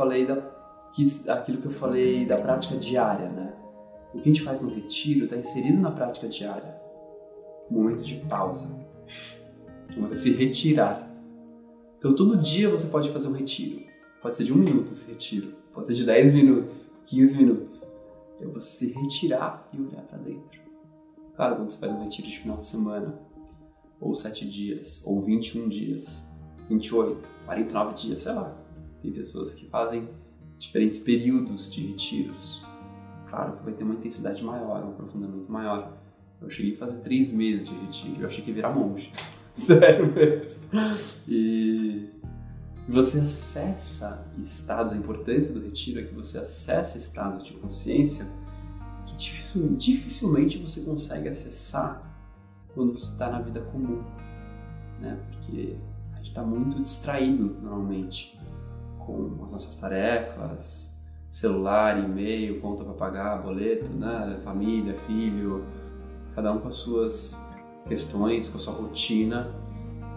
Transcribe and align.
falei 0.00 0.24
da 0.24 0.36
que, 0.94 1.04
aquilo 1.28 1.60
que 1.60 1.66
eu 1.66 1.72
falei 1.72 2.24
da 2.24 2.38
prática 2.38 2.76
diária, 2.76 3.28
né? 3.28 3.54
O 4.14 4.18
que 4.18 4.30
a 4.30 4.32
gente 4.32 4.42
faz 4.42 4.62
no 4.62 4.70
retiro 4.70 5.24
está 5.24 5.36
inserido 5.36 5.78
na 5.78 5.90
prática 5.90 6.26
diária. 6.26 6.80
momento 7.70 8.02
de 8.02 8.16
pausa. 8.26 8.74
Você 9.98 10.16
se 10.16 10.32
retirar. 10.32 11.08
Então 11.98 12.14
todo 12.14 12.38
dia 12.38 12.70
você 12.70 12.88
pode 12.88 13.10
fazer 13.12 13.28
um 13.28 13.32
retiro. 13.32 13.84
Pode 14.22 14.36
ser 14.36 14.44
de 14.44 14.52
um 14.52 14.56
minuto 14.56 14.90
esse 14.90 15.10
retiro. 15.10 15.54
Pode 15.72 15.86
ser 15.86 15.94
de 15.94 16.06
10 16.06 16.34
minutos, 16.34 16.90
15 17.06 17.36
minutos. 17.36 17.92
É 18.40 18.46
você 18.46 18.70
se 18.70 18.92
retirar 18.92 19.68
e 19.72 19.80
olhar 19.80 20.02
para 20.02 20.18
dentro. 20.18 20.60
Claro, 21.36 21.56
quando 21.56 21.68
você 21.68 21.78
faz 21.78 21.92
um 21.92 22.02
retiro 22.02 22.26
de 22.28 22.38
final 22.38 22.56
de 22.56 22.66
semana, 22.66 23.20
ou 24.00 24.14
7 24.14 24.48
dias, 24.48 25.02
ou 25.06 25.20
21 25.20 25.68
dias, 25.68 26.26
28, 26.68 27.28
49 27.44 27.94
dias, 27.94 28.22
sei 28.22 28.32
lá. 28.32 28.56
Tem 29.02 29.12
pessoas 29.12 29.54
que 29.54 29.66
fazem 29.66 30.08
diferentes 30.58 31.00
períodos 31.00 31.70
de 31.70 31.86
retiros. 31.86 32.62
Claro 33.28 33.56
que 33.56 33.64
vai 33.64 33.72
ter 33.72 33.84
uma 33.84 33.94
intensidade 33.94 34.44
maior, 34.44 34.84
um 34.84 34.90
aprofundamento 34.90 35.50
maior. 35.50 35.96
Eu 36.40 36.50
cheguei 36.50 36.74
a 36.74 36.78
fazer 36.78 36.98
três 36.98 37.32
meses 37.32 37.68
de 37.68 37.74
retiro, 37.74 38.22
eu 38.22 38.26
achei 38.26 38.42
que 38.42 38.50
ia 38.50 38.54
virar 38.54 38.72
monge. 38.72 39.12
Sério 39.54 40.12
mesmo. 40.12 40.68
E 41.28 42.08
você 42.88 43.20
acessa 43.20 44.26
estados, 44.42 44.92
a 44.92 44.96
importância 44.96 45.52
do 45.52 45.60
retiro 45.60 46.00
é 46.00 46.04
que 46.04 46.14
você 46.14 46.38
acessa 46.38 46.98
estados 46.98 47.44
de 47.44 47.52
consciência 47.54 48.26
que 49.06 49.14
dificilmente 49.76 50.58
você 50.58 50.80
consegue 50.80 51.28
acessar 51.28 52.02
quando 52.74 52.92
você 52.92 53.12
está 53.12 53.30
na 53.30 53.40
vida 53.40 53.60
comum, 53.60 54.02
né? 55.00 55.20
Porque 55.30 55.76
a 56.12 56.16
gente 56.16 56.28
está 56.28 56.42
muito 56.42 56.80
distraído 56.80 57.56
normalmente 57.62 58.39
com 59.06 59.44
as 59.44 59.52
nossas 59.52 59.76
tarefas, 59.76 60.96
celular, 61.28 61.98
e-mail, 61.98 62.60
conta 62.60 62.84
para 62.84 62.94
pagar, 62.94 63.42
boleto, 63.42 63.90
né? 63.92 64.40
família, 64.44 64.94
filho, 65.06 65.64
cada 66.34 66.52
um 66.52 66.58
com 66.58 66.68
as 66.68 66.76
suas 66.76 67.40
questões, 67.86 68.48
com 68.48 68.58
a 68.58 68.60
sua 68.60 68.74
rotina 68.74 69.48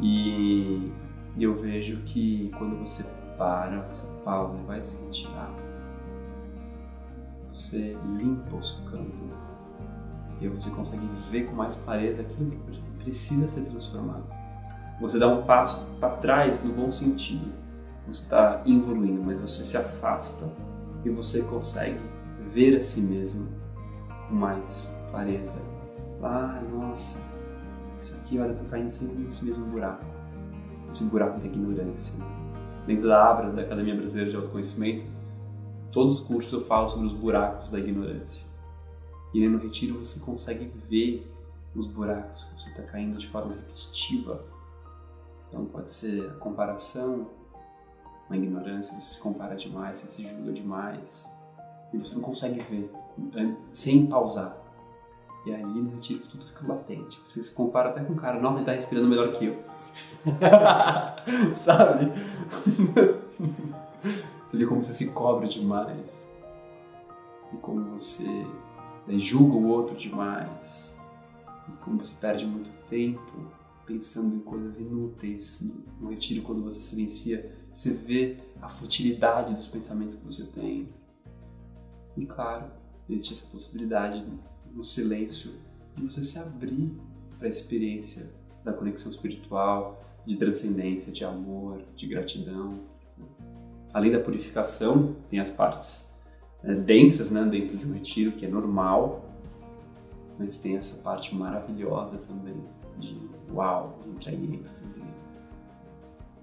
e 0.00 0.90
eu 1.38 1.54
vejo 1.54 1.98
que 2.02 2.50
quando 2.58 2.78
você 2.78 3.04
para, 3.36 3.82
você 3.82 4.06
pausa 4.24 4.58
e 4.58 4.66
vai 4.66 4.82
se 4.82 5.02
retirar, 5.04 5.54
você 7.52 7.96
limpa 8.18 8.56
o 8.56 8.62
seu 8.62 8.82
campo 8.84 9.30
e 10.40 10.48
você 10.48 10.70
consegue 10.70 11.06
ver 11.30 11.46
com 11.46 11.54
mais 11.54 11.76
clareza 11.82 12.22
aquilo 12.22 12.50
que 12.50 12.90
precisa 13.02 13.46
ser 13.48 13.62
transformado. 13.62 14.24
Você 15.00 15.18
dá 15.18 15.28
um 15.28 15.42
passo 15.42 15.84
para 15.98 16.16
trás 16.16 16.64
no 16.64 16.74
bom 16.74 16.92
sentido 16.92 17.50
está 18.10 18.62
evoluindo, 18.66 19.22
mas 19.22 19.40
você 19.40 19.64
se 19.64 19.76
afasta 19.76 20.50
e 21.04 21.10
você 21.10 21.42
consegue 21.42 22.00
ver 22.52 22.76
a 22.76 22.80
si 22.80 23.00
mesmo 23.00 23.48
com 24.28 24.34
mais 24.34 24.94
clareza. 25.10 25.60
Ah, 26.22 26.62
nossa, 26.70 27.18
isso 27.98 28.14
aqui, 28.16 28.38
olha, 28.38 28.50
eu 28.50 28.58
tô 28.58 28.64
caindo 28.64 28.90
sempre 28.90 29.16
nesse 29.16 29.44
mesmo 29.44 29.64
buraco, 29.66 30.04
esse 30.90 31.04
buraco 31.04 31.40
da 31.40 31.46
ignorância. 31.46 32.14
Dentro 32.86 33.08
da 33.08 33.30
Abra, 33.30 33.50
da 33.50 33.62
Academia 33.62 33.94
Brasileira 33.94 34.30
de 34.30 34.36
Autoconhecimento, 34.36 35.04
todos 35.92 36.20
os 36.20 36.26
cursos 36.26 36.52
eu 36.52 36.64
falo 36.64 36.88
sobre 36.88 37.06
os 37.06 37.12
buracos 37.12 37.70
da 37.70 37.78
ignorância. 37.78 38.46
E 39.32 39.46
no 39.46 39.58
retiro 39.58 39.98
você 39.98 40.18
consegue 40.20 40.72
ver 40.88 41.30
os 41.74 41.86
buracos 41.86 42.44
que 42.44 42.60
você 42.60 42.70
está 42.70 42.82
caindo 42.82 43.18
de 43.18 43.28
forma 43.28 43.54
repetitiva. 43.54 44.42
Então 45.48 45.64
pode 45.66 45.92
ser 45.92 46.28
a 46.30 46.34
comparação, 46.34 47.28
uma 48.30 48.36
ignorância, 48.36 48.94
você 48.94 49.14
se 49.14 49.20
compara 49.20 49.56
demais, 49.56 49.98
você 49.98 50.06
se 50.06 50.22
julga 50.22 50.52
demais 50.52 51.28
e 51.92 51.98
você 51.98 52.14
não 52.14 52.22
consegue 52.22 52.60
ver 52.62 52.88
sem 53.70 54.06
pausar. 54.06 54.56
E 55.44 55.52
aí 55.52 55.64
no 55.64 55.90
retiro 55.90 56.20
tudo 56.28 56.46
fica 56.46 56.66
latente. 56.68 57.20
Você 57.26 57.42
se 57.42 57.52
compara 57.52 57.88
até 57.88 58.04
com 58.04 58.12
o 58.12 58.16
cara, 58.16 58.40
nossa, 58.40 58.58
ele 58.58 58.66
tá 58.66 58.72
respirando 58.72 59.08
melhor 59.08 59.32
que 59.32 59.46
eu. 59.46 59.64
Sabe? 61.58 62.12
você 64.46 64.56
vê 64.56 64.64
como 64.64 64.82
você 64.82 64.92
se 64.92 65.10
cobra 65.10 65.48
demais. 65.48 66.32
E 67.52 67.56
como 67.56 67.98
você 67.98 68.46
né, 69.08 69.18
julga 69.18 69.56
o 69.56 69.66
outro 69.66 69.96
demais. 69.96 70.94
E 71.68 71.72
como 71.84 71.98
você 71.98 72.14
perde 72.20 72.46
muito 72.46 72.70
tempo 72.88 73.50
pensando 73.86 74.36
em 74.36 74.40
coisas 74.40 74.78
inúteis. 74.78 75.68
No 76.00 76.10
retiro, 76.10 76.42
quando 76.42 76.62
você 76.62 76.78
silencia 76.78 77.59
você 77.72 77.92
vê 77.92 78.36
a 78.60 78.68
futilidade 78.68 79.54
dos 79.54 79.66
pensamentos 79.66 80.14
que 80.14 80.24
você 80.24 80.44
tem. 80.44 80.88
E 82.16 82.26
claro, 82.26 82.66
existe 83.08 83.34
essa 83.34 83.46
possibilidade 83.46 84.24
no 84.72 84.84
silêncio 84.84 85.52
de 85.96 86.04
você 86.04 86.22
se 86.22 86.38
abrir 86.38 86.90
para 87.38 87.46
a 87.46 87.50
experiência 87.50 88.30
da 88.64 88.72
conexão 88.72 89.10
espiritual, 89.10 90.02
de 90.26 90.36
transcendência, 90.36 91.10
de 91.10 91.24
amor, 91.24 91.82
de 91.96 92.06
gratidão. 92.06 92.80
Além 93.92 94.12
da 94.12 94.20
purificação, 94.20 95.16
tem 95.28 95.40
as 95.40 95.50
partes 95.50 96.14
né, 96.62 96.74
densas 96.74 97.30
né, 97.30 97.44
dentro 97.44 97.76
de 97.76 97.86
um 97.86 97.92
retiro, 97.92 98.32
que 98.32 98.44
é 98.44 98.48
normal, 98.48 99.24
mas 100.38 100.58
tem 100.58 100.76
essa 100.76 101.02
parte 101.02 101.34
maravilhosa 101.34 102.18
também 102.18 102.56
de 102.98 103.16
uau, 103.52 103.98
entrar 104.06 104.32
em 104.32 104.54
êxtase, 104.54 105.02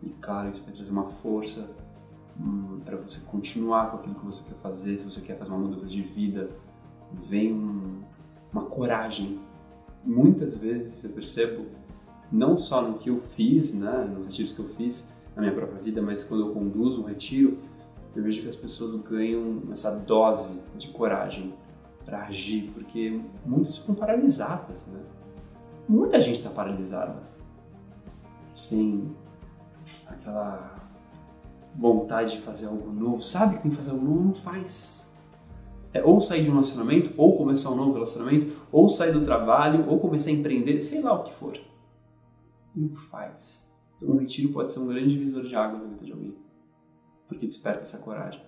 e 0.03 0.09
claro, 0.21 0.49
isso 0.49 0.63
vai 0.63 0.73
trazer 0.73 0.91
uma 0.91 1.05
força 1.05 1.69
hum, 2.39 2.79
para 2.85 2.97
você 2.97 3.19
continuar 3.21 3.91
com 3.91 3.97
aquilo 3.97 4.15
que 4.15 4.25
você 4.25 4.49
quer 4.49 4.59
fazer, 4.61 4.97
se 4.97 5.05
você 5.05 5.21
quer 5.21 5.37
fazer 5.37 5.51
uma 5.51 5.59
mudança 5.59 5.87
de 5.87 6.01
vida, 6.01 6.49
vem 7.27 7.53
um, 7.53 8.01
uma 8.51 8.63
coragem. 8.65 9.39
Muitas 10.03 10.57
vezes 10.57 11.03
eu 11.03 11.11
percebo, 11.11 11.65
não 12.31 12.57
só 12.57 12.81
no 12.81 12.97
que 12.97 13.09
eu 13.09 13.21
fiz, 13.35 13.73
né, 13.73 14.05
nos 14.13 14.27
retiros 14.27 14.51
que 14.51 14.59
eu 14.59 14.69
fiz 14.69 15.13
na 15.35 15.41
minha 15.41 15.53
própria 15.53 15.81
vida, 15.81 16.01
mas 16.01 16.23
quando 16.23 16.47
eu 16.47 16.53
conduzo 16.53 17.01
um 17.01 17.05
retiro, 17.05 17.57
eu 18.15 18.23
vejo 18.23 18.41
que 18.41 18.49
as 18.49 18.55
pessoas 18.55 18.95
ganham 19.03 19.61
essa 19.71 19.91
dose 19.91 20.59
de 20.77 20.87
coragem 20.89 21.53
para 22.03 22.23
agir, 22.23 22.71
porque 22.73 23.21
muitas 23.45 23.77
ficam 23.77 23.93
paralisadas, 23.93 24.87
né? 24.87 24.99
Muita 25.87 26.19
gente 26.19 26.37
está 26.37 26.49
paralisada, 26.49 27.15
sem 28.55 29.15
aquela 30.09 30.75
vontade 31.75 32.33
de 32.33 32.41
fazer 32.41 32.67
algo 32.67 32.91
novo, 32.91 33.21
sabe 33.21 33.57
que 33.57 33.63
tem 33.63 33.71
que 33.71 33.77
fazer 33.77 33.91
algo 33.91 34.03
novo, 34.03 34.23
não 34.23 34.33
faz. 34.35 35.07
É 35.93 36.03
ou 36.03 36.21
sair 36.21 36.43
de 36.43 36.49
um 36.49 36.53
relacionamento, 36.53 37.13
ou 37.17 37.37
começar 37.37 37.71
um 37.71 37.75
novo 37.75 37.93
relacionamento, 37.93 38.55
ou 38.71 38.89
sair 38.89 39.13
do 39.13 39.23
trabalho, 39.23 39.89
ou 39.89 39.99
começar 39.99 40.29
a 40.29 40.33
empreender, 40.33 40.79
sei 40.79 41.01
lá 41.01 41.13
o 41.13 41.23
que 41.23 41.33
for. 41.35 41.57
Não 42.75 42.95
faz. 43.09 43.67
Então, 43.97 44.15
um 44.15 44.17
retiro 44.17 44.51
pode 44.53 44.73
ser 44.73 44.79
um 44.79 44.87
grande 44.87 45.17
divisor 45.17 45.43
de 45.43 45.55
água 45.55 45.79
na 45.79 45.85
vida 45.85 46.05
de 46.05 46.11
alguém, 46.11 46.35
porque 47.27 47.47
desperta 47.47 47.81
essa 47.81 47.99
coragem. 47.99 48.41